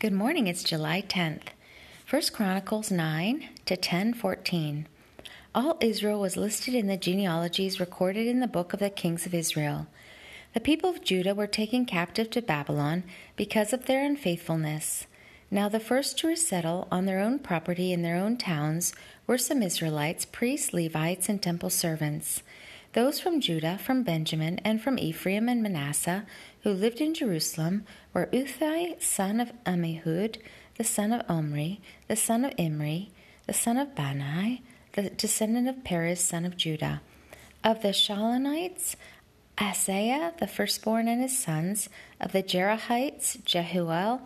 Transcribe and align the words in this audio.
Good 0.00 0.12
morning. 0.12 0.46
It's 0.46 0.62
July 0.62 1.02
10th. 1.02 1.48
1 2.08 2.22
Chronicles 2.32 2.92
9 2.92 3.48
to 3.66 3.76
10:14. 3.76 4.86
All 5.52 5.76
Israel 5.80 6.20
was 6.20 6.36
listed 6.36 6.72
in 6.76 6.86
the 6.86 6.96
genealogies 6.96 7.80
recorded 7.80 8.28
in 8.28 8.38
the 8.38 8.46
book 8.46 8.72
of 8.72 8.78
the 8.78 8.90
kings 8.90 9.26
of 9.26 9.34
Israel. 9.34 9.88
The 10.54 10.60
people 10.60 10.88
of 10.88 11.02
Judah 11.02 11.34
were 11.34 11.48
taken 11.48 11.84
captive 11.84 12.30
to 12.30 12.40
Babylon 12.40 13.02
because 13.34 13.72
of 13.72 13.86
their 13.86 14.04
unfaithfulness. 14.04 15.08
Now 15.50 15.68
the 15.68 15.80
first 15.80 16.16
to 16.18 16.28
resettle 16.28 16.86
on 16.92 17.06
their 17.06 17.18
own 17.18 17.40
property 17.40 17.92
in 17.92 18.02
their 18.02 18.14
own 18.14 18.36
towns 18.36 18.94
were 19.26 19.36
some 19.36 19.64
Israelites, 19.64 20.24
priests, 20.24 20.72
Levites, 20.72 21.28
and 21.28 21.42
temple 21.42 21.70
servants. 21.70 22.44
Those 22.98 23.20
from 23.20 23.40
Judah, 23.40 23.78
from 23.78 24.02
Benjamin, 24.02 24.58
and 24.64 24.82
from 24.82 24.98
Ephraim 24.98 25.48
and 25.48 25.62
Manasseh, 25.62 26.26
who 26.64 26.72
lived 26.72 27.00
in 27.00 27.14
Jerusalem, 27.14 27.84
were 28.12 28.26
Uthai, 28.32 29.00
son 29.00 29.38
of 29.38 29.52
Ammihud, 29.64 30.38
the 30.78 30.82
son 30.82 31.12
of 31.12 31.24
Omri, 31.30 31.80
the 32.08 32.16
son 32.16 32.44
of 32.44 32.52
Imri, 32.58 33.12
the 33.46 33.52
son 33.52 33.76
of 33.76 33.94
Bani, 33.94 34.64
the 34.94 35.10
descendant 35.10 35.68
of 35.68 35.84
Perez, 35.84 36.18
son 36.18 36.44
of 36.44 36.56
Judah. 36.56 37.00
Of 37.62 37.82
the 37.82 37.90
Shilonites, 37.90 38.96
Asaiah, 39.58 40.36
the 40.38 40.48
firstborn, 40.48 41.06
and 41.06 41.22
his 41.22 41.38
sons. 41.38 41.88
Of 42.20 42.32
the 42.32 42.42
Jerahites, 42.42 43.40
Jeuel. 43.44 44.22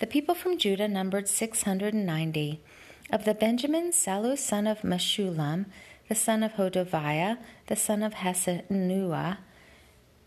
The 0.00 0.08
people 0.08 0.34
from 0.34 0.58
Judah 0.58 0.88
numbered 0.88 1.28
six 1.28 1.62
hundred 1.62 1.94
and 1.94 2.04
ninety. 2.04 2.60
Of 3.08 3.24
the 3.24 3.34
Benjamins, 3.34 3.94
Sallu, 3.94 4.36
son 4.36 4.66
of 4.66 4.80
Meshullam, 4.80 5.66
the 6.08 6.14
son 6.14 6.42
of 6.42 6.52
Hodaviah, 6.52 7.38
the 7.66 7.76
son 7.76 8.02
of 8.02 8.14
Hassenuah, 8.14 9.38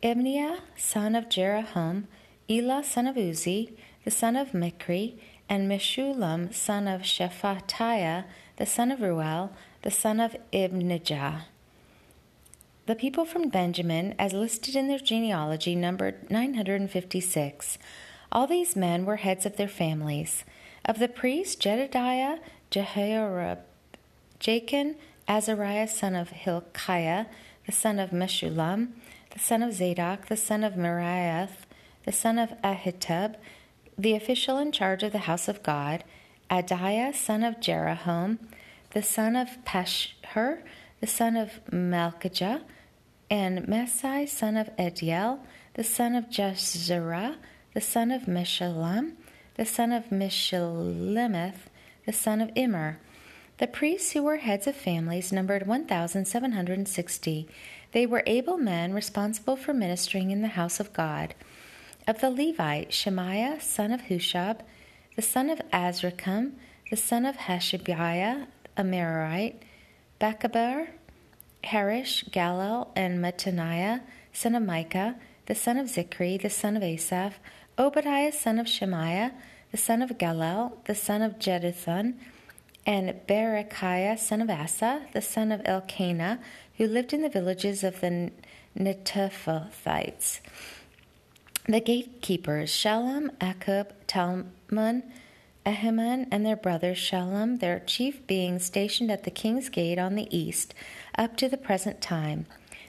Ibneiah, 0.04 0.60
son 0.76 1.16
of 1.16 1.30
Jeroham, 1.30 2.06
Elah, 2.50 2.84
son 2.84 3.08
of 3.08 3.16
Uzzi, 3.16 3.74
the 4.06 4.12
son 4.12 4.36
of 4.36 4.52
Mikri, 4.52 5.16
and 5.48 5.70
Meshullam, 5.70 6.54
son 6.54 6.88
of 6.88 7.02
Shephatiah, 7.02 8.26
the 8.58 8.66
son 8.66 8.92
of 8.92 9.02
Reuel, 9.02 9.52
the 9.82 9.92
son 9.92 10.20
of 10.20 10.36
Ibnijah. 10.52 11.44
The 12.86 12.96
people 12.96 13.26
from 13.26 13.50
Benjamin, 13.50 14.16
as 14.18 14.34
listed 14.34 14.76
in 14.76 14.88
their 14.88 15.00
genealogy, 15.00 15.76
numbered 15.76 16.30
956. 16.32 17.78
All 18.32 18.48
these 18.48 18.76
men 18.76 19.06
were 19.06 19.18
heads 19.18 19.46
of 19.46 19.58
their 19.58 19.68
families. 19.68 20.44
Of 20.86 20.98
the 20.98 21.08
priests, 21.08 21.56
Jedediah, 21.56 22.40
Jehoiarib, 22.72 23.60
Jakin, 24.40 24.96
Azariah 25.30 25.88
son 25.88 26.16
of 26.16 26.30
Hilkiah, 26.32 27.28
the 27.68 27.72
son 27.72 28.00
of 28.00 28.10
Meshullam, 28.10 28.94
the 29.30 29.40
son 29.40 29.62
of 29.62 29.74
Zadok, 29.74 30.26
the 30.26 30.36
son 30.36 30.64
of 30.64 30.74
Meraioth, 30.74 31.68
the 32.04 32.12
son 32.12 32.40
of 32.40 32.50
Ahitub, 32.64 33.36
the 33.96 34.16
official 34.16 34.58
in 34.58 34.72
charge 34.72 35.04
of 35.04 35.12
the 35.12 35.20
house 35.20 35.48
of 35.48 35.62
God, 35.62 36.04
Adaiah, 36.50 37.14
son 37.14 37.44
of 37.44 37.60
Jeroham, 37.60 38.40
the 38.92 39.04
son 39.04 39.36
of 39.36 39.50
Pashhur, 39.66 40.64
the 41.00 41.08
son 41.08 41.38
of 41.38 41.64
Malkijah, 41.72 42.64
and 43.30 43.68
Maasai, 43.68 44.28
son 44.28 44.58
of 44.58 44.76
Adiel, 44.78 45.40
the 45.76 45.84
son 45.84 46.16
of 46.16 46.26
Jahzerah, 46.30 47.36
the 47.76 47.82
son 47.82 48.10
of 48.10 48.24
Meshullam, 48.24 49.14
the 49.56 49.66
son 49.66 49.92
of 49.92 50.06
Meshillemith, 50.06 51.68
the 52.08 52.14
son 52.14 52.42
of 52.42 52.50
Immer, 52.56 52.98
the 53.60 53.68
priests 53.68 54.12
who 54.14 54.24
were 54.24 54.38
heads 54.38 54.68
of 54.68 54.76
families 54.76 55.34
numbered 55.34 55.68
1,760. 55.68 57.48
They 57.92 58.06
were 58.06 58.24
able 58.26 58.58
men 58.58 58.94
responsible 58.94 59.58
for 59.58 59.74
ministering 59.74 60.32
in 60.32 60.42
the 60.42 60.48
house 60.48 60.80
of 60.80 60.94
God. 60.94 61.36
Of 62.08 62.22
the 62.22 62.30
Levite, 62.30 62.94
Shemaiah, 62.94 63.60
son 63.60 63.92
of 63.92 64.04
Hasshub, 64.04 64.62
the 65.18 65.22
son 65.22 65.50
of 65.50 65.60
Azrikam, 65.74 66.54
the 66.90 66.96
son 66.96 67.26
of 67.26 67.36
Hashabiah, 67.36 68.48
a 68.78 68.82
Merarite, 68.82 69.58
Bechaber, 70.22 70.88
Heresh, 71.66 72.30
Galal, 72.30 72.88
and 72.96 73.20
Mattaniah, 73.20 74.02
son 74.32 74.56
of 74.56 74.64
Mika, 74.64 75.18
the 75.48 75.56
son 75.56 75.78
of 75.78 75.88
Zikri, 75.88 76.42
the 76.42 76.50
son 76.50 76.78
of 76.78 76.84
Asaph, 76.84 77.34
Obadiah, 77.78 78.32
son 78.32 78.58
of 78.58 78.68
Shemaiah, 78.68 79.34
the 79.72 79.78
son 79.78 80.02
of 80.02 80.12
Galal, 80.12 80.82
the 80.86 80.96
son 80.96 81.22
of 81.22 81.40
Jeduthun, 81.40 82.14
and 82.90 83.14
Berekiah, 83.28 84.18
son 84.18 84.42
of 84.42 84.50
Asa, 84.50 85.04
the 85.14 85.22
son 85.22 85.52
of 85.52 85.62
Elkanah, 85.64 86.40
who 86.78 86.88
lived 86.88 87.14
in 87.14 87.22
the 87.22 87.30
villages 87.30 87.84
of 87.84 88.02
the 88.02 88.32
Netophathites. 88.76 90.40
The 91.68 91.82
gatekeepers, 91.82 92.72
Shallum, 92.72 93.30
Akkub, 93.38 93.92
Talmon, 94.08 95.04
Ahiman, 95.68 96.28
and 96.32 96.44
their 96.44 96.56
brother 96.56 96.96
Shallum, 96.96 97.60
their 97.60 97.80
chief 97.80 98.26
being 98.26 98.58
stationed 98.58 99.12
at 99.12 99.24
the 99.24 99.30
king's 99.30 99.70
gate 99.70 100.00
on 100.00 100.16
the 100.16 100.36
east, 100.36 100.74
up 101.16 101.38
to 101.38 101.48
the 101.48 101.58
present 101.58 102.02
time. 102.02 102.48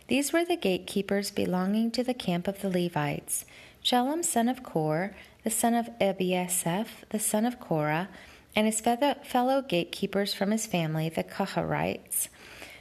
These 0.08 0.32
were 0.32 0.46
the 0.46 0.56
gatekeepers 0.56 1.30
belonging 1.30 1.90
to 1.90 2.02
the 2.02 2.14
camp 2.14 2.48
of 2.48 2.62
the 2.62 2.70
Levites. 2.70 3.44
Shallum, 3.84 4.24
son 4.24 4.48
of 4.48 4.62
Kore, 4.62 5.14
the 5.44 5.50
son 5.50 5.74
of 5.74 5.90
Ebiasaph, 6.00 6.88
the 7.10 7.18
son 7.18 7.44
of 7.44 7.60
Korah, 7.60 8.08
and 8.56 8.66
his 8.66 8.80
fellow 8.80 9.62
gatekeepers 9.62 10.34
from 10.34 10.50
his 10.50 10.66
family, 10.66 11.08
the 11.08 11.24
Kohathites, 11.24 12.28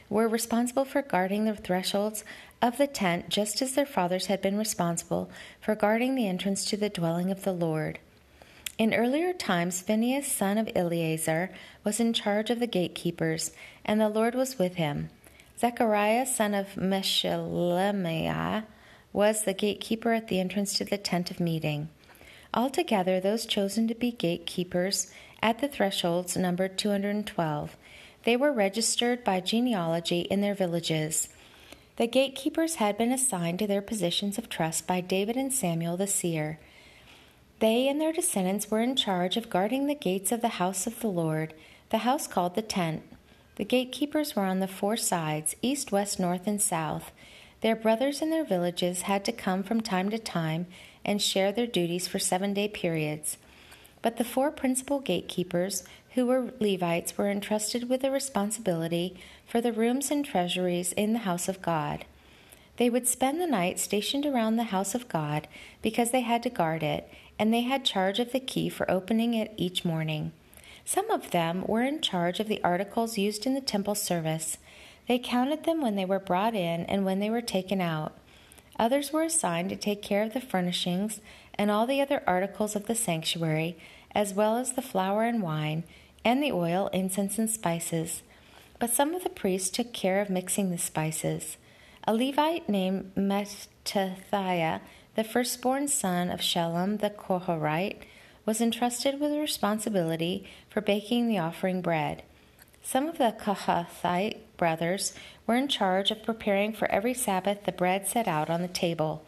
were 0.08 0.28
responsible 0.28 0.84
for 0.84 1.02
guarding 1.02 1.44
the 1.44 1.54
thresholds 1.54 2.24
of 2.60 2.76
the 2.76 2.86
tent, 2.86 3.28
just 3.28 3.62
as 3.62 3.74
their 3.74 3.86
fathers 3.86 4.26
had 4.26 4.42
been 4.42 4.58
responsible 4.58 5.30
for 5.60 5.74
guarding 5.74 6.14
the 6.14 6.26
entrance 6.26 6.64
to 6.64 6.76
the 6.76 6.88
dwelling 6.88 7.30
of 7.30 7.44
the 7.44 7.52
Lord. 7.52 7.98
In 8.76 8.94
earlier 8.94 9.32
times, 9.32 9.82
Phinehas, 9.82 10.26
son 10.26 10.58
of 10.58 10.70
Eleazar, 10.74 11.50
was 11.84 12.00
in 12.00 12.12
charge 12.12 12.50
of 12.50 12.60
the 12.60 12.66
gatekeepers, 12.66 13.52
and 13.84 14.00
the 14.00 14.08
Lord 14.08 14.34
was 14.34 14.58
with 14.58 14.74
him. 14.74 15.10
Zechariah, 15.58 16.26
son 16.26 16.54
of 16.54 16.68
Meshelemiah, 16.76 18.64
was 19.12 19.44
the 19.44 19.52
gatekeeper 19.52 20.12
at 20.12 20.28
the 20.28 20.40
entrance 20.40 20.74
to 20.78 20.84
the 20.84 20.98
tent 20.98 21.30
of 21.30 21.40
meeting. 21.40 21.90
Altogether, 22.54 23.20
those 23.20 23.46
chosen 23.46 23.86
to 23.86 23.94
be 23.94 24.10
gatekeepers 24.10 25.12
at 25.42 25.58
the 25.58 25.68
thresholds 25.68 26.36
numbered 26.36 26.76
212. 26.78 27.76
They 28.24 28.36
were 28.36 28.52
registered 28.52 29.24
by 29.24 29.40
genealogy 29.40 30.20
in 30.20 30.40
their 30.40 30.54
villages. 30.54 31.28
The 31.96 32.06
gatekeepers 32.06 32.76
had 32.76 32.96
been 32.96 33.12
assigned 33.12 33.58
to 33.58 33.66
their 33.66 33.82
positions 33.82 34.38
of 34.38 34.48
trust 34.48 34.86
by 34.86 35.00
David 35.00 35.36
and 35.36 35.52
Samuel 35.52 35.96
the 35.96 36.06
seer. 36.06 36.58
They 37.58 37.88
and 37.88 38.00
their 38.00 38.12
descendants 38.12 38.70
were 38.70 38.80
in 38.80 38.96
charge 38.96 39.36
of 39.36 39.50
guarding 39.50 39.86
the 39.86 39.94
gates 39.94 40.32
of 40.32 40.40
the 40.40 40.48
house 40.48 40.86
of 40.86 41.00
the 41.00 41.08
Lord, 41.08 41.52
the 41.90 41.98
house 41.98 42.26
called 42.26 42.54
the 42.54 42.62
tent. 42.62 43.02
The 43.56 43.64
gatekeepers 43.66 44.34
were 44.34 44.44
on 44.44 44.60
the 44.60 44.66
four 44.66 44.96
sides 44.96 45.56
east, 45.60 45.92
west, 45.92 46.18
north, 46.18 46.46
and 46.46 46.60
south. 46.60 47.12
Their 47.60 47.76
brothers 47.76 48.22
in 48.22 48.30
their 48.30 48.44
villages 48.44 49.02
had 49.02 49.24
to 49.26 49.32
come 49.32 49.62
from 49.62 49.82
time 49.82 50.08
to 50.08 50.18
time 50.18 50.66
and 51.04 51.20
share 51.20 51.52
their 51.52 51.66
duties 51.66 52.08
for 52.08 52.18
seven 52.18 52.54
day 52.54 52.68
periods. 52.68 53.36
But 54.02 54.16
the 54.16 54.24
four 54.24 54.50
principal 54.50 55.00
gatekeepers, 55.00 55.84
who 56.14 56.26
were 56.26 56.52
Levites, 56.58 57.18
were 57.18 57.30
entrusted 57.30 57.88
with 57.88 58.02
the 58.02 58.10
responsibility 58.10 59.16
for 59.46 59.60
the 59.60 59.72
rooms 59.72 60.10
and 60.10 60.24
treasuries 60.24 60.92
in 60.92 61.12
the 61.12 61.20
house 61.20 61.48
of 61.48 61.62
God. 61.62 62.04
They 62.76 62.88
would 62.88 63.06
spend 63.06 63.40
the 63.40 63.46
night 63.46 63.78
stationed 63.78 64.24
around 64.24 64.56
the 64.56 64.64
house 64.64 64.94
of 64.94 65.08
God 65.08 65.48
because 65.82 66.12
they 66.12 66.22
had 66.22 66.42
to 66.44 66.50
guard 66.50 66.82
it, 66.82 67.08
and 67.38 67.52
they 67.52 67.60
had 67.60 67.84
charge 67.84 68.18
of 68.18 68.32
the 68.32 68.40
key 68.40 68.70
for 68.70 68.90
opening 68.90 69.34
it 69.34 69.52
each 69.56 69.84
morning. 69.84 70.32
Some 70.84 71.10
of 71.10 71.30
them 71.30 71.64
were 71.66 71.82
in 71.82 72.00
charge 72.00 72.40
of 72.40 72.48
the 72.48 72.62
articles 72.64 73.18
used 73.18 73.44
in 73.46 73.54
the 73.54 73.60
temple 73.60 73.94
service. 73.94 74.56
They 75.08 75.18
counted 75.18 75.64
them 75.64 75.82
when 75.82 75.94
they 75.94 76.06
were 76.06 76.18
brought 76.18 76.54
in 76.54 76.84
and 76.86 77.04
when 77.04 77.20
they 77.20 77.28
were 77.28 77.42
taken 77.42 77.80
out. 77.80 78.16
Others 78.78 79.12
were 79.12 79.24
assigned 79.24 79.68
to 79.68 79.76
take 79.76 80.00
care 80.00 80.22
of 80.22 80.32
the 80.32 80.40
furnishings 80.40 81.20
and 81.60 81.70
all 81.70 81.86
the 81.86 82.00
other 82.00 82.22
articles 82.26 82.74
of 82.74 82.86
the 82.86 82.94
sanctuary, 82.94 83.76
as 84.14 84.32
well 84.32 84.56
as 84.56 84.72
the 84.72 84.80
flour 84.80 85.24
and 85.24 85.42
wine, 85.42 85.84
and 86.24 86.42
the 86.42 86.50
oil, 86.50 86.88
incense, 86.90 87.38
and 87.38 87.50
spices. 87.50 88.22
But 88.78 88.88
some 88.88 89.12
of 89.12 89.24
the 89.24 89.28
priests 89.28 89.68
took 89.68 89.92
care 89.92 90.22
of 90.22 90.30
mixing 90.30 90.70
the 90.70 90.78
spices. 90.78 91.58
A 92.04 92.14
Levite 92.14 92.66
named 92.66 93.14
Mattithiah, 93.14 94.80
the 95.16 95.22
firstborn 95.22 95.88
son 95.88 96.30
of 96.30 96.40
Shallum 96.40 96.98
the 96.98 97.10
Kohathite, 97.10 98.04
was 98.46 98.62
entrusted 98.62 99.20
with 99.20 99.30
the 99.30 99.40
responsibility 99.40 100.48
for 100.70 100.80
baking 100.80 101.28
the 101.28 101.40
offering 101.40 101.82
bread. 101.82 102.22
Some 102.82 103.06
of 103.06 103.18
the 103.18 103.36
Kohathite 103.38 104.38
brothers 104.56 105.12
were 105.46 105.56
in 105.56 105.68
charge 105.68 106.10
of 106.10 106.22
preparing 106.22 106.72
for 106.72 106.90
every 106.90 107.12
Sabbath 107.12 107.64
the 107.64 107.72
bread 107.72 108.08
set 108.08 108.26
out 108.26 108.48
on 108.48 108.62
the 108.62 108.68
table. 108.68 109.26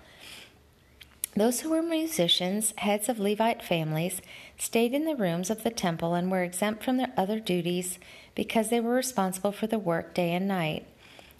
Those 1.34 1.60
who 1.60 1.70
were 1.70 1.82
musicians, 1.82 2.74
heads 2.76 3.08
of 3.08 3.18
Levite 3.18 3.62
families, 3.62 4.20
stayed 4.58 4.92
in 4.92 5.06
the 5.06 5.16
rooms 5.16 5.48
of 5.48 5.62
the 5.62 5.70
temple 5.70 6.12
and 6.12 6.30
were 6.30 6.42
exempt 6.42 6.84
from 6.84 6.98
their 6.98 7.12
other 7.16 7.40
duties 7.40 7.98
because 8.34 8.68
they 8.68 8.80
were 8.80 8.94
responsible 8.94 9.52
for 9.52 9.66
the 9.66 9.78
work 9.78 10.12
day 10.12 10.34
and 10.34 10.46
night. 10.46 10.86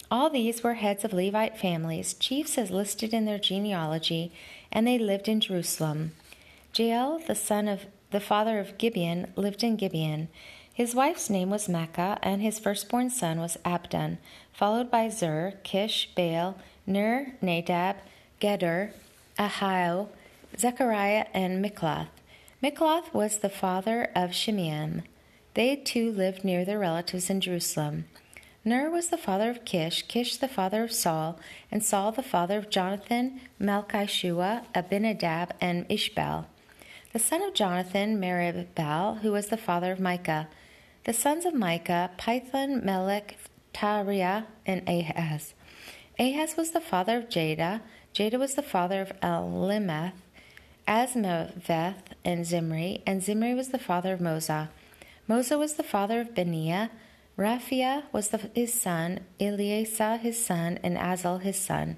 All 0.09 0.31
these 0.31 0.63
were 0.63 0.75
heads 0.75 1.03
of 1.03 1.13
Levite 1.13 1.59
families, 1.59 2.15
chiefs 2.15 2.57
as 2.57 2.71
listed 2.71 3.13
in 3.13 3.25
their 3.25 3.37
genealogy, 3.37 4.31
and 4.71 4.87
they 4.87 4.97
lived 4.97 5.27
in 5.27 5.39
Jerusalem. 5.39 6.13
Jeiel, 6.73 7.23
the 7.25 7.35
son 7.35 7.67
of 7.67 7.85
the 8.09 8.19
father 8.19 8.59
of 8.59 8.77
Gibeon, 8.79 9.31
lived 9.35 9.63
in 9.63 9.75
Gibeon. 9.75 10.27
His 10.73 10.95
wife's 10.95 11.29
name 11.29 11.51
was 11.51 11.67
Maakah, 11.67 12.17
and 12.23 12.41
his 12.41 12.57
firstborn 12.57 13.11
son 13.11 13.39
was 13.39 13.57
Abdon, 13.63 14.17
followed 14.51 14.89
by 14.89 15.09
Zur, 15.09 15.53
Kish, 15.63 16.09
Baal, 16.15 16.57
Ner, 16.87 17.35
Nadab, 17.41 17.97
Gedor, 18.41 18.91
Ahio, 19.37 20.09
Zechariah, 20.57 21.25
and 21.33 21.63
Mikloth. 21.63 22.07
Mikloth 22.61 23.13
was 23.13 23.37
the 23.37 23.49
father 23.49 24.09
of 24.15 24.31
Shimeam. 24.31 25.03
They 25.53 25.75
too 25.75 26.11
lived 26.11 26.43
near 26.43 26.63
their 26.63 26.79
relatives 26.79 27.29
in 27.29 27.41
Jerusalem. 27.41 28.05
Ner 28.65 28.89
was 28.89 29.09
the 29.09 29.17
father 29.17 29.49
of 29.49 29.65
Kish, 29.65 30.03
Kish 30.07 30.37
the 30.37 30.47
father 30.47 30.83
of 30.83 30.91
Saul, 30.91 31.37
and 31.69 31.83
Saul 31.83 32.11
the 32.11 32.23
father 32.23 32.57
of 32.57 32.69
Jonathan, 32.69 33.41
Malki-Shua, 33.59 34.63
Abinadab, 34.73 35.53
and 35.59 35.85
Esh-Baal. 35.89 36.47
The 37.11 37.19
son 37.19 37.43
of 37.43 37.53
Jonathan, 37.53 38.19
Merib-Baal, 38.19 39.15
who 39.15 39.33
was 39.33 39.47
the 39.47 39.57
father 39.57 39.91
of 39.91 39.99
Micah. 39.99 40.47
The 41.03 41.13
sons 41.13 41.45
of 41.45 41.53
Micah, 41.53 42.11
Pithon, 42.17 42.83
Melek, 42.83 43.37
Tahrea, 43.73 44.45
and 44.65 44.87
Ahaz. 44.87 45.53
Ahaz 46.17 46.55
was 46.55 46.71
the 46.71 46.79
father 46.79 47.17
of 47.17 47.29
Jadah. 47.29 47.81
Jadah 48.13 48.37
was 48.37 48.53
the 48.53 48.61
father 48.61 49.01
of 49.01 49.19
Alemeth, 49.21 50.13
Azmaveth, 50.87 52.13
and 52.23 52.45
Zimri, 52.45 53.01
and 53.07 53.23
Zimri 53.23 53.55
was 53.55 53.69
the 53.69 53.79
father 53.79 54.13
of 54.13 54.19
Moza. 54.19 54.69
Moza 55.27 55.57
was 55.57 55.73
the 55.73 55.83
father 55.83 56.21
of 56.21 56.35
Binea. 56.35 56.91
Rephaiah 57.39 58.03
was 58.11 58.27
the, 58.27 58.51
his 58.53 58.71
son, 58.71 59.21
Eleasah 59.39 60.19
his 60.19 60.45
son, 60.45 60.77
and 60.83 60.95
Azel 60.95 61.39
his 61.39 61.59
son. 61.59 61.97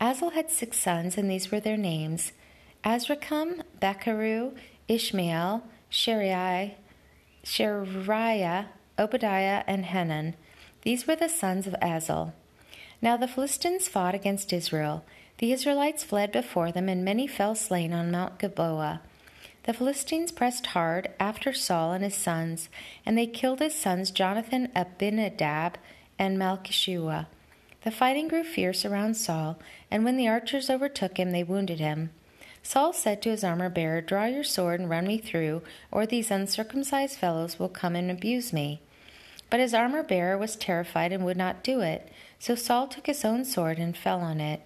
Azel 0.00 0.30
had 0.30 0.50
six 0.50 0.78
sons, 0.78 1.18
and 1.18 1.30
these 1.30 1.52
were 1.52 1.60
their 1.60 1.76
names 1.76 2.32
Azrikam, 2.82 3.60
Bokeru, 3.82 4.56
Ishmael, 4.88 5.62
Sheariah, 5.90 6.72
Sheariah, 7.44 8.66
Obadiah, 8.98 9.62
and 9.66 9.84
Hanan. 9.84 10.36
These 10.82 11.06
were 11.06 11.16
the 11.16 11.28
sons 11.28 11.66
of 11.66 11.76
Azel. 11.82 12.32
Now 13.02 13.18
the 13.18 13.28
Philistines 13.28 13.88
fought 13.88 14.14
against 14.14 14.50
Israel. 14.50 15.04
The 15.44 15.52
Israelites 15.52 16.02
fled 16.02 16.32
before 16.32 16.72
them, 16.72 16.88
and 16.88 17.04
many 17.04 17.26
fell 17.26 17.54
slain 17.54 17.92
on 17.92 18.10
Mount 18.10 18.38
Gilboa. 18.38 19.02
The 19.64 19.74
Philistines 19.74 20.32
pressed 20.32 20.68
hard 20.68 21.10
after 21.20 21.52
Saul 21.52 21.92
and 21.92 22.02
his 22.02 22.14
sons, 22.14 22.70
and 23.04 23.18
they 23.18 23.26
killed 23.26 23.60
his 23.60 23.74
sons 23.74 24.10
Jonathan, 24.10 24.72
Abinadab, 24.74 25.76
and 26.18 26.38
Malki-Shua. 26.38 27.28
The 27.82 27.90
fighting 27.90 28.26
grew 28.26 28.42
fierce 28.42 28.86
around 28.86 29.18
Saul, 29.18 29.58
and 29.90 30.02
when 30.02 30.16
the 30.16 30.28
archers 30.28 30.70
overtook 30.70 31.18
him, 31.18 31.30
they 31.30 31.44
wounded 31.44 31.78
him. 31.78 32.08
Saul 32.62 32.94
said 32.94 33.20
to 33.20 33.28
his 33.28 33.44
armor 33.44 33.68
bearer, 33.68 34.00
Draw 34.00 34.24
your 34.24 34.44
sword 34.44 34.80
and 34.80 34.88
run 34.88 35.06
me 35.06 35.18
through, 35.18 35.60
or 35.92 36.06
these 36.06 36.30
uncircumcised 36.30 37.18
fellows 37.18 37.58
will 37.58 37.68
come 37.68 37.94
and 37.94 38.10
abuse 38.10 38.54
me. 38.54 38.80
But 39.50 39.60
his 39.60 39.74
armor 39.74 40.02
bearer 40.02 40.38
was 40.38 40.56
terrified 40.56 41.12
and 41.12 41.22
would 41.22 41.36
not 41.36 41.62
do 41.62 41.80
it. 41.80 42.10
So 42.38 42.54
Saul 42.54 42.88
took 42.88 43.06
his 43.06 43.26
own 43.26 43.44
sword 43.44 43.78
and 43.78 43.94
fell 43.94 44.20
on 44.20 44.40
it. 44.40 44.62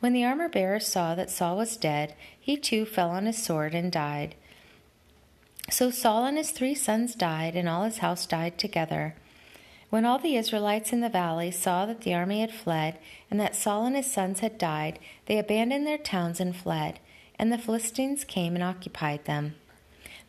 When 0.00 0.12
the 0.12 0.24
armor 0.24 0.48
bearer 0.48 0.80
saw 0.80 1.14
that 1.14 1.30
Saul 1.30 1.56
was 1.56 1.76
dead, 1.76 2.14
he 2.38 2.56
too 2.56 2.84
fell 2.84 3.10
on 3.10 3.26
his 3.26 3.42
sword 3.42 3.74
and 3.74 3.90
died. 3.90 4.34
So 5.70 5.90
Saul 5.90 6.24
and 6.24 6.36
his 6.36 6.50
three 6.50 6.74
sons 6.74 7.14
died, 7.14 7.56
and 7.56 7.68
all 7.68 7.84
his 7.84 7.98
house 7.98 8.26
died 8.26 8.58
together. 8.58 9.14
When 9.90 10.04
all 10.04 10.18
the 10.18 10.36
Israelites 10.36 10.92
in 10.92 11.00
the 11.00 11.08
valley 11.08 11.50
saw 11.50 11.86
that 11.86 12.02
the 12.02 12.14
army 12.14 12.40
had 12.40 12.52
fled, 12.52 12.98
and 13.30 13.40
that 13.40 13.56
Saul 13.56 13.86
and 13.86 13.96
his 13.96 14.10
sons 14.10 14.40
had 14.40 14.58
died, 14.58 14.98
they 15.26 15.38
abandoned 15.38 15.86
their 15.86 15.98
towns 15.98 16.40
and 16.40 16.54
fled 16.54 17.00
and 17.38 17.52
the 17.52 17.58
Philistines 17.58 18.24
came 18.24 18.54
and 18.54 18.64
occupied 18.64 19.24
them. 19.24 19.54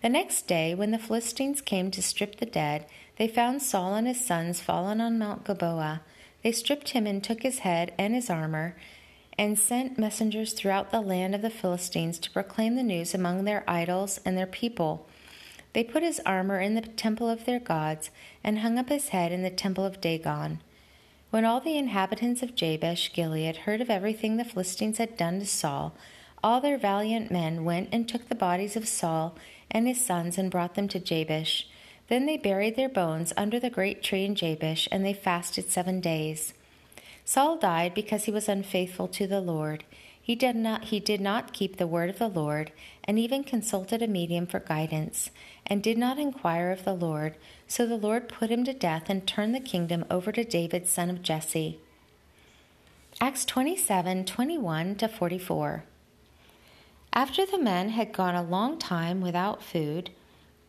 The 0.02 0.10
next 0.10 0.48
day, 0.48 0.76
when 0.76 0.92
the 0.92 1.00
Philistines 1.00 1.60
came 1.62 1.92
to 1.92 2.02
strip 2.02 2.38
the 2.38 2.46
dead, 2.46 2.86
they 3.18 3.28
found 3.28 3.62
Saul 3.62 3.96
and 3.96 4.08
his 4.08 4.24
sons 4.24 4.62
fallen 4.62 5.02
on 5.02 5.20
Mount 5.20 5.44
Gilboa. 5.44 6.02
They 6.44 6.52
stripped 6.52 6.90
him 6.90 7.06
and 7.06 7.22
took 7.22 7.42
his 7.44 7.60
head 7.60 7.94
and 7.98 8.14
his 8.14 8.30
armor, 8.30 8.78
and 9.40 9.58
sent 9.58 9.98
messengers 9.98 10.52
throughout 10.52 10.92
the 10.92 11.00
land 11.00 11.34
of 11.34 11.42
the 11.42 11.50
Philistines 11.50 12.20
to 12.20 12.30
proclaim 12.30 12.76
the 12.76 12.84
news 12.84 13.14
among 13.14 13.46
their 13.46 13.64
idols 13.70 14.20
and 14.26 14.38
their 14.38 14.46
people. 14.46 15.08
They 15.72 15.82
put 15.82 16.04
his 16.04 16.20
armor 16.26 16.60
in 16.60 16.76
the 16.76 16.82
temple 16.82 17.30
of 17.30 17.46
their 17.46 17.62
gods, 17.62 18.10
and 18.44 18.60
hung 18.60 18.78
up 18.78 18.90
his 18.90 19.10
head 19.10 19.32
in 19.32 19.42
the 19.42 19.50
temple 19.50 19.86
of 19.86 20.02
Dagon. 20.02 20.60
When 21.30 21.46
all 21.46 21.62
the 21.62 21.78
inhabitants 21.78 22.44
of 22.44 22.54
Jabesh 22.54 23.14
Gilead 23.14 23.56
heard 23.56 23.80
of 23.80 23.90
everything 23.90 24.36
the 24.36 24.44
Philistines 24.44 24.98
had 24.98 25.16
done 25.16 25.40
to 25.40 25.46
Saul, 25.46 25.94
all 26.44 26.60
their 26.60 26.78
valiant 26.78 27.32
men 27.32 27.64
went 27.64 27.88
and 27.94 28.10
took 28.10 28.28
the 28.28 28.36
bodies 28.36 28.76
of 28.76 28.90
Saul 28.90 29.38
and 29.72 29.88
his 29.88 30.04
sons 30.06 30.38
and 30.38 30.52
brought 30.52 30.76
them 30.76 30.90
to 30.90 31.00
Jabesh. 31.00 31.66
Then 32.10 32.26
they 32.26 32.36
buried 32.36 32.76
their 32.76 32.90
bones 32.90 33.32
under 33.38 33.58
the 33.58 33.70
great 33.70 34.04
tree 34.04 34.26
in 34.26 34.36
Jabesh, 34.36 34.90
and 34.92 35.06
they 35.06 35.14
fasted 35.14 35.70
seven 35.70 36.02
days. 36.02 36.54
Saul 37.30 37.58
died 37.58 37.94
because 37.94 38.24
he 38.24 38.32
was 38.32 38.50
unfaithful 38.50 39.08
to 39.10 39.28
the 39.28 39.40
Lord. 39.40 39.84
He 40.20 40.34
did 40.34 40.56
not 40.56 40.86
he 40.86 41.00
did 41.00 41.22
not 41.22 41.54
keep 41.54 41.78
the 41.78 41.86
word 41.86 42.10
of 42.10 42.18
the 42.18 42.28
Lord, 42.28 42.72
and 43.04 43.20
even 43.20 43.44
consulted 43.44 44.02
a 44.02 44.08
medium 44.08 44.48
for 44.48 44.60
guidance, 44.60 45.30
and 45.68 45.84
did 45.84 45.96
not 45.96 46.18
inquire 46.18 46.72
of 46.72 46.86
the 46.86 46.96
Lord. 46.96 47.36
So 47.68 47.86
the 47.86 47.98
Lord 47.98 48.30
put 48.30 48.50
him 48.50 48.64
to 48.64 48.74
death 48.74 49.12
and 49.12 49.28
turned 49.28 49.54
the 49.54 49.60
kingdom 49.60 50.06
over 50.10 50.32
to 50.32 50.44
David, 50.44 50.88
son 50.88 51.12
of 51.12 51.22
Jesse. 51.22 51.80
Acts 53.22 53.46
27 53.46 54.26
21 54.26 54.96
to 54.96 55.08
44. 55.08 55.84
After 57.14 57.46
the 57.46 57.60
men 57.60 57.90
had 57.90 58.12
gone 58.12 58.34
a 58.34 58.42
long 58.42 58.80
time 58.80 59.22
without 59.22 59.62
food, 59.62 60.10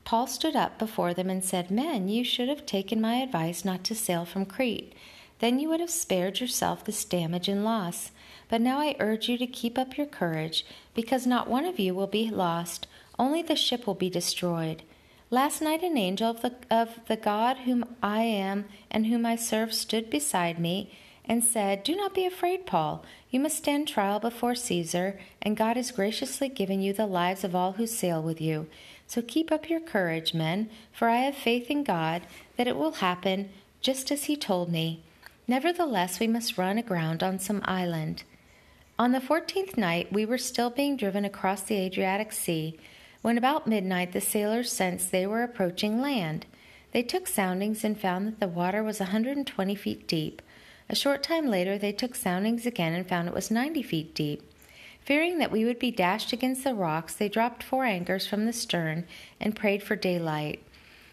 Paul 0.05 0.27
stood 0.27 0.57
up 0.57 0.79
before 0.79 1.15
them 1.15 1.31
and 1.31 1.43
said, 1.43 1.71
Men, 1.71 2.11
you 2.11 2.23
should 2.23 2.51
have 2.51 2.67
taken 2.67 3.01
my 3.01 3.15
advice 3.15 3.65
not 3.65 3.83
to 3.85 3.95
sail 3.95 4.27
from 4.27 4.45
Crete. 4.45 4.93
Then 5.41 5.59
you 5.59 5.69
would 5.69 5.81
have 5.81 5.91
spared 5.91 6.41
yourself 6.41 6.85
this 6.85 7.05
damage 7.05 7.49
and 7.49 7.65
loss. 7.65 8.13
But 8.49 8.61
now 8.61 8.79
I 8.79 8.97
urge 9.01 9.29
you 9.29 9.37
to 9.39 9.47
keep 9.47 9.79
up 9.79 9.97
your 9.97 10.07
courage, 10.07 10.65
because 10.95 11.27
not 11.27 11.49
one 11.49 11.65
of 11.65 11.79
you 11.79 11.95
will 11.95 12.07
be 12.07 12.31
lost, 12.31 12.87
only 13.19 13.43
the 13.43 13.57
ship 13.57 13.87
will 13.87 13.95
be 13.95 14.11
destroyed. 14.11 14.83
Last 15.31 15.63
night 15.63 15.83
an 15.83 15.97
angel 15.97 16.31
of 16.31 16.43
the, 16.43 16.55
of 16.71 16.99
the 17.07 17.17
God 17.17 17.59
whom 17.59 17.85
I 18.03 18.23
am 18.23 18.65
and 18.91 19.07
whom 19.07 19.25
I 19.25 19.37
serve 19.37 19.73
stood 19.73 20.11
beside 20.11 20.59
me 20.59 20.93
and 21.25 21.45
said, 21.45 21.85
Do 21.85 21.95
not 21.95 22.15
be 22.15 22.27
afraid, 22.27 22.67
Paul. 22.67 23.05
You 23.31 23.39
must 23.39 23.59
stand 23.59 23.87
trial 23.87 24.19
before 24.19 24.57
Caesar, 24.57 25.21
and 25.41 25.57
God 25.57 25.77
has 25.77 25.93
graciously 25.93 26.49
given 26.49 26.83
you 26.83 26.93
the 26.93 27.07
lives 27.07 27.45
of 27.45 27.55
all 27.55 27.73
who 27.73 27.87
sail 27.87 28.21
with 28.21 28.41
you. 28.41 28.67
So 29.07 29.23
keep 29.23 29.53
up 29.53 29.71
your 29.71 29.81
courage, 29.81 30.35
men, 30.35 30.69
for 30.93 31.09
I 31.09 31.19
have 31.19 31.37
faith 31.37 31.71
in 31.71 31.85
God 31.85 32.23
that 32.57 32.67
it 32.67 32.77
will 32.77 32.93
happen 32.93 33.51
just 33.81 34.11
as 34.11 34.25
he 34.25 34.37
told 34.37 34.71
me. 34.71 35.05
Nevertheless, 35.51 36.21
we 36.21 36.29
must 36.29 36.57
run 36.57 36.79
aground 36.79 37.25
on 37.25 37.41
some 37.41 37.61
island. 37.65 38.23
On 39.01 39.11
the 39.11 39.21
fourteenth 39.21 39.77
night, 39.77 40.13
we 40.13 40.25
were 40.25 40.39
still 40.39 40.71
being 40.71 40.97
driven 40.97 41.25
across 41.25 41.63
the 41.63 41.75
Adriatic 41.75 42.31
Sea, 42.31 42.79
when 43.23 43.37
about 43.37 43.67
midnight 43.67 44.13
the 44.13 44.21
sailors 44.21 44.71
sensed 44.71 45.11
they 45.11 45.27
were 45.27 45.43
approaching 45.43 46.01
land. 46.01 46.47
They 46.93 47.03
took 47.03 47.27
soundings 47.27 47.83
and 47.83 47.99
found 47.99 48.29
that 48.29 48.39
the 48.39 48.47
water 48.47 48.85
was 48.85 49.01
a 49.01 49.11
120 49.11 49.75
feet 49.75 50.07
deep. 50.07 50.41
A 50.89 50.95
short 50.95 51.21
time 51.21 51.49
later, 51.49 51.77
they 51.77 51.91
took 51.91 52.15
soundings 52.15 52.65
again 52.65 52.95
and 52.95 53.09
found 53.09 53.27
it 53.27 53.35
was 53.35 53.51
90 53.51 53.83
feet 53.83 54.15
deep. 54.15 54.43
Fearing 55.05 55.39
that 55.39 55.51
we 55.51 55.65
would 55.65 55.81
be 55.81 55.91
dashed 55.91 56.33
against 56.33 56.63
the 56.63 56.77
rocks, 56.77 57.17
they 57.17 57.29
dropped 57.29 57.65
four 57.65 57.85
anchors 57.85 58.25
from 58.25 58.47
the 58.47 58.53
stern 58.53 59.05
and 59.41 59.57
prayed 59.57 59.83
for 59.83 59.97
daylight. 59.97 60.63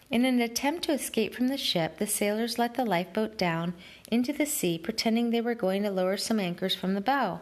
In 0.10 0.24
an 0.24 0.40
attempt 0.40 0.84
to 0.86 0.94
escape 0.94 1.36
from 1.36 1.50
the 1.50 1.58
ship, 1.58 1.98
the 1.98 2.08
sailors 2.08 2.58
let 2.58 2.76
the 2.76 2.86
lifeboat 2.86 3.38
down 3.38 3.74
into 4.10 4.32
the 4.32 4.46
sea, 4.46 4.78
pretending 4.78 5.30
they 5.30 5.42
were 5.42 5.56
going 5.56 5.84
to 5.84 5.92
lower 5.92 6.16
some 6.16 6.40
anchors 6.40 6.74
from 6.74 6.94
the 6.94 7.02
bow. 7.02 7.42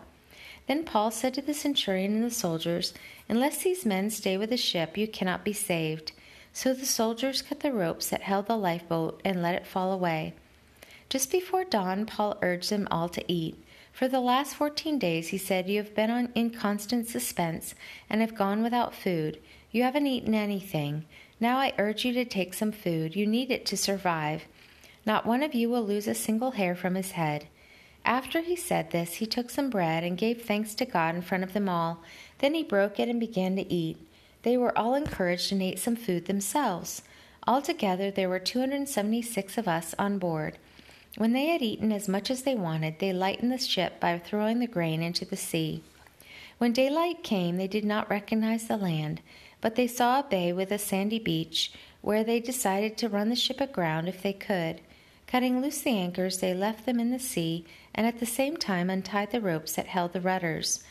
Then 0.68 0.84
Paul 0.84 1.12
said 1.12 1.36
to 1.36 1.44
the 1.44 1.54
centurion 1.54 2.16
and 2.16 2.24
the 2.24 2.32
soldiers, 2.32 2.94
Unless 3.30 3.60
these 3.60 3.86
men 3.86 4.10
stay 4.10 4.36
with 4.36 4.50
the 4.50 4.58
ship, 4.58 4.98
you 4.98 5.08
cannot 5.08 5.46
be 5.46 5.54
saved. 5.54 6.12
So 6.54 6.74
the 6.74 6.88
soldiers 6.88 7.44
cut 7.44 7.60
the 7.60 7.72
ropes 7.72 8.10
that 8.10 8.24
held 8.24 8.48
the 8.48 8.58
lifeboat 8.58 9.22
and 9.24 9.44
let 9.44 9.54
it 9.54 9.68
fall 9.68 9.92
away. 9.92 10.34
Just 11.08 11.32
before 11.32 11.66
dawn, 11.66 12.08
Paul 12.08 12.40
urged 12.42 12.72
them 12.72 12.88
all 12.90 13.10
to 13.10 13.32
eat. 13.32 13.64
For 13.94 14.08
the 14.08 14.20
last 14.20 14.56
fourteen 14.56 14.98
days, 14.98 15.28
he 15.28 15.38
said, 15.38 15.70
you 15.70 15.78
have 15.78 15.94
been 15.94 16.10
on, 16.10 16.30
in 16.34 16.50
constant 16.50 17.08
suspense 17.08 17.76
and 18.10 18.22
have 18.22 18.36
gone 18.36 18.64
without 18.64 18.96
food. 18.96 19.40
You 19.72 19.84
haven't 19.84 20.08
eaten 20.08 20.34
anything. 20.34 21.06
Now 21.40 21.58
I 21.58 21.74
urge 21.78 22.06
you 22.06 22.14
to 22.14 22.26
take 22.26 22.54
some 22.54 22.72
food. 22.72 23.16
You 23.16 23.28
need 23.28 23.52
it 23.52 23.66
to 23.68 23.78
survive. 23.78 24.46
Not 25.06 25.26
one 25.26 25.44
of 25.44 25.54
you 25.54 25.70
will 25.70 25.84
lose 25.84 26.08
a 26.08 26.16
single 26.16 26.52
hair 26.52 26.76
from 26.76 26.96
his 26.96 27.12
head. 27.12 27.48
After 28.06 28.42
he 28.42 28.56
said 28.56 28.92
this, 28.92 29.16
he 29.16 29.26
took 29.26 29.50
some 29.50 29.70
bread 29.70 30.04
and 30.04 30.18
gave 30.18 30.44
thanks 30.44 30.76
to 30.76 30.86
God 30.86 31.16
in 31.16 31.22
front 31.22 31.44
of 31.44 31.54
them 31.54 31.68
all. 31.68 32.04
Then 32.40 32.54
he 32.54 32.64
broke 32.64 33.00
it 33.00 33.10
and 33.10 33.20
began 33.20 33.56
to 33.56 33.74
eat. 33.74 33.98
They 34.44 34.58
were 34.58 34.78
all 34.78 34.94
encouraged 34.94 35.52
and 35.52 35.62
ate 35.62 35.80
some 35.80 35.96
food 35.96 36.26
themselves. 36.26 37.02
Altogether, 37.48 38.12
there 38.12 38.30
were 38.30 38.40
276 38.40 39.58
of 39.58 39.68
us 39.68 39.96
on 39.98 40.20
board. 40.20 40.58
When 41.18 41.34
they 41.34 41.48
had 41.48 41.62
eaten 41.62 41.92
as 41.92 42.08
much 42.08 42.30
as 42.30 42.44
they 42.44 42.56
wanted, 42.56 43.00
they 43.00 43.14
lightened 43.14 43.52
the 43.52 43.58
ship 43.58 44.00
by 44.00 44.18
throwing 44.20 44.60
the 44.60 44.68
grain 44.68 45.02
into 45.02 45.26
the 45.26 45.38
sea. 45.38 45.82
When 46.58 46.74
daylight 46.74 47.24
came, 47.24 47.58
they 47.58 47.68
did 47.68 47.86
not 47.86 48.10
recognize 48.10 48.68
the 48.68 48.78
land, 48.78 49.22
but 49.62 49.76
they 49.76 49.88
saw 49.88 50.20
a 50.20 50.24
bay 50.24 50.52
with 50.54 50.72
a 50.72 50.78
sandy 50.78 51.20
beach 51.20 51.72
where 52.02 52.24
they 52.24 52.40
decided 52.40 52.98
to 52.98 53.10
run 53.10 53.30
the 53.30 53.36
ship 53.36 53.60
aground 53.60 54.08
if 54.08 54.22
they 54.22 54.34
could. 54.34 54.82
Cutting 55.28 55.62
loose 55.62 55.82
the 55.82 55.92
anchors, 55.92 56.38
they 56.38 56.54
left 56.54 56.86
them 56.86 57.00
in 57.00 57.12
the 57.12 57.20
sea 57.20 57.66
and 57.94 58.06
at 58.06 58.20
the 58.20 58.26
same 58.26 58.58
time 58.58 58.90
untied 58.90 59.32
the 59.32 59.42
ropes 59.42 59.74
that 59.74 59.88
held 59.88 60.14
the 60.14 60.22
rudders. 60.22 60.84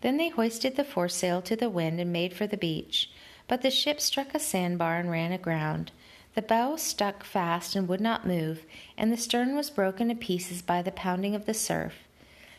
Then 0.00 0.16
they 0.16 0.28
hoisted 0.28 0.76
the 0.76 0.84
foresail 0.84 1.42
to 1.42 1.56
the 1.56 1.70
wind 1.70 2.00
and 2.00 2.12
made 2.12 2.34
for 2.34 2.46
the 2.46 2.56
beach. 2.56 3.10
But 3.46 3.62
the 3.62 3.70
ship 3.70 4.00
struck 4.00 4.34
a 4.34 4.38
sandbar 4.38 4.96
and 4.96 5.10
ran 5.10 5.32
aground. 5.32 5.92
The 6.34 6.42
bow 6.42 6.76
stuck 6.76 7.24
fast 7.24 7.76
and 7.76 7.86
would 7.88 8.00
not 8.00 8.26
move, 8.26 8.64
and 8.96 9.12
the 9.12 9.16
stern 9.16 9.54
was 9.54 9.70
broken 9.70 10.08
to 10.08 10.14
pieces 10.14 10.62
by 10.62 10.82
the 10.82 10.90
pounding 10.90 11.34
of 11.34 11.46
the 11.46 11.54
surf. 11.54 11.94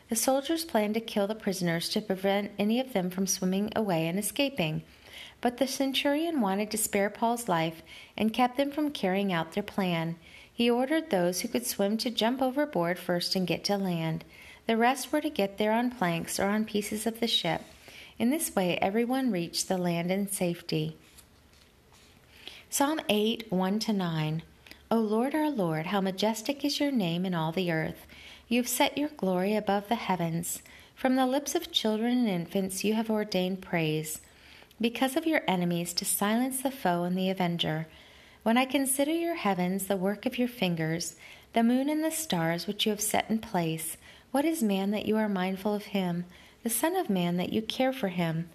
The 0.10 0.16
soldiers 0.16 0.64
planned 0.64 0.94
to 0.94 1.00
kill 1.00 1.28
the 1.28 1.36
prisoners 1.36 1.90
to 1.90 2.02
prevent 2.02 2.52
any 2.58 2.80
of 2.80 2.94
them 2.94 3.10
from 3.10 3.28
swimming 3.28 3.72
away 3.76 4.08
and 4.08 4.20
escaping. 4.20 4.84
But 5.42 5.58
the 5.58 5.68
centurion 5.68 6.42
wanted 6.42 6.72
to 6.72 6.78
spare 6.78 7.10
Paul's 7.10 7.48
life 7.48 7.82
and 8.18 8.34
kept 8.34 8.58
them 8.58 8.72
from 8.72 8.92
carrying 8.92 9.32
out 9.32 9.54
their 9.54 9.64
plan. 9.64 10.16
He 10.52 10.70
ordered 10.70 11.10
those 11.10 11.42
who 11.42 11.48
could 11.48 11.66
swim 11.66 11.98
to 11.98 12.10
jump 12.10 12.42
overboard 12.42 12.98
first 12.98 13.36
and 13.36 13.46
get 13.46 13.64
to 13.66 13.78
land. 13.78 14.24
The 14.68 14.78
rest 14.78 15.12
were 15.12 15.22
to 15.22 15.30
get 15.30 15.58
there 15.58 15.74
on 15.74 15.92
planks 15.92 16.40
or 16.40 16.46
on 16.46 16.66
pieces 16.66 17.06
of 17.06 17.20
the 17.20 17.28
ship. 17.28 17.62
In 18.18 18.30
this 18.30 18.56
way, 18.56 18.78
everyone 18.78 19.32
reached 19.32 19.68
the 19.68 19.78
land 19.78 20.10
in 20.10 20.30
safety. 20.30 20.96
Psalm 22.70 23.00
8 23.10 23.52
1 23.52 23.82
9. 23.88 24.42
O 24.92 24.98
Lord, 24.98 25.36
our 25.36 25.50
Lord, 25.50 25.88
how 25.88 26.00
majestic 26.00 26.64
is 26.64 26.80
your 26.80 26.92
name 26.92 27.26
in 27.26 27.34
all 27.34 27.52
the 27.52 27.72
earth! 27.72 28.06
You 28.48 28.62
have 28.62 28.70
set 28.70 28.98
your 28.98 29.10
glory 29.10 29.56
above 29.56 29.90
the 29.90 29.96
heavens. 29.96 30.62
From 30.96 31.16
the 31.16 31.26
lips 31.26 31.56
of 31.56 31.72
children 31.72 32.20
and 32.20 32.30
infants 32.30 32.84
you 32.84 32.94
have 32.94 33.10
ordained 33.10 33.62
praise, 33.62 34.22
because 34.80 35.16
of 35.16 35.26
your 35.26 35.42
enemies, 35.48 35.94
to 35.94 36.06
silence 36.06 36.62
the 36.62 36.72
foe 36.72 37.04
and 37.04 37.18
the 37.18 37.30
avenger. 37.30 37.88
When 38.44 38.58
I 38.58 38.66
consider 38.66 39.12
your 39.12 39.36
heavens, 39.36 39.88
the 39.88 39.98
work 39.98 40.26
of 40.26 40.38
your 40.38 40.48
fingers, 40.48 41.16
the 41.54 41.64
moon 41.64 41.90
and 41.90 42.04
the 42.04 42.12
stars 42.12 42.68
which 42.68 42.86
you 42.86 42.92
have 42.92 43.02
set 43.02 43.30
in 43.30 43.40
place, 43.40 43.98
what 44.32 44.46
is 44.46 44.62
man 44.62 44.92
that 44.92 45.06
you 45.06 45.18
are 45.18 45.30
mindful 45.30 45.74
of 45.74 45.86
him, 45.86 46.26
the 46.64 46.70
Son 46.70 46.96
of 46.96 47.10
Man 47.10 47.38
that 47.38 47.54
you 47.54 47.62
care 47.62 47.94
for 47.94 48.10
him? 48.10 48.50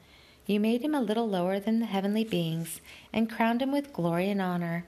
You 0.47 0.61
made 0.61 0.83
him 0.83 0.95
a 0.95 1.00
little 1.00 1.29
lower 1.29 1.59
than 1.59 1.81
the 1.81 1.87
heavenly 1.87 2.25
beings, 2.25 2.81
and 3.12 3.31
crowned 3.31 3.62
him 3.62 3.73
with 3.73 3.93
glory 3.93 4.29
and 4.29 4.43
honor. 4.43 4.85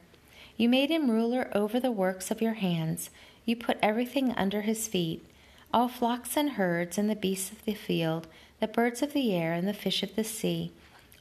You 0.57 0.69
made 0.69 0.91
him 0.91 1.11
ruler 1.11 1.51
over 1.55 1.81
the 1.81 1.93
works 1.93 2.31
of 2.31 2.43
your 2.43 2.55
hands. 2.55 3.11
You 3.45 3.57
put 3.57 3.79
everything 3.81 4.33
under 4.33 4.63
his 4.63 4.87
feet 4.87 5.25
all 5.75 5.89
flocks 5.89 6.37
and 6.37 6.51
herds, 6.51 6.99
and 6.99 7.09
the 7.09 7.17
beasts 7.17 7.51
of 7.51 7.65
the 7.65 7.75
field, 7.75 8.27
the 8.61 8.69
birds 8.69 9.01
of 9.01 9.13
the 9.13 9.33
air, 9.35 9.55
and 9.55 9.67
the 9.67 9.73
fish 9.73 10.03
of 10.03 10.15
the 10.17 10.25
sea, 10.25 10.71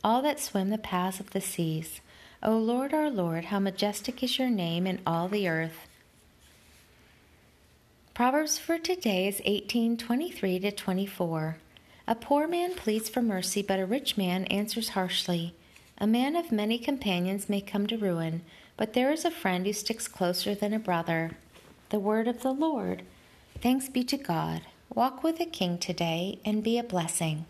all 0.04 0.22
that 0.22 0.40
swim 0.40 0.70
the 0.70 0.78
paths 0.78 1.20
of 1.20 1.32
the 1.32 1.42
seas. 1.42 2.02
O 2.44 2.58
Lord, 2.58 2.94
our 2.94 3.10
Lord, 3.10 3.46
how 3.46 3.60
majestic 3.60 4.24
is 4.24 4.40
your 4.40 4.50
name 4.50 4.88
in 4.88 5.00
all 5.06 5.28
the 5.28 5.48
earth. 5.48 5.88
Proverbs 8.14 8.58
for 8.58 8.78
today 8.78 9.28
is 9.28 9.42
18:23 9.46 10.60
to 10.60 10.72
24. 10.72 11.58
A 12.08 12.16
poor 12.16 12.48
man 12.48 12.74
pleads 12.74 13.10
for 13.10 13.22
mercy, 13.22 13.62
but 13.62 13.80
a 13.80 13.86
rich 13.86 14.18
man 14.18 14.46
answers 14.46 14.90
harshly. 14.90 15.54
A 15.98 16.08
man 16.08 16.36
of 16.36 16.52
many 16.52 16.80
companions 16.80 17.48
may 17.48 17.62
come 17.62 17.86
to 17.88 17.98
ruin, 17.98 18.42
but 18.76 18.94
there 18.94 19.12
is 19.12 19.24
a 19.24 19.32
friend 19.32 19.66
who 19.66 19.74
sticks 19.74 20.08
closer 20.08 20.56
than 20.56 20.74
a 20.74 20.80
brother. 20.80 21.38
The 21.90 22.00
word 22.00 22.28
of 22.28 22.42
the 22.42 22.54
Lord. 22.54 23.04
Thanks 23.62 23.88
be 23.88 24.04
to 24.06 24.18
God. 24.18 24.62
Walk 24.94 25.24
with 25.24 25.40
a 25.40 25.46
King 25.46 25.78
today 25.78 26.40
and 26.44 26.64
be 26.64 26.78
a 26.80 26.84
blessing. 26.84 27.46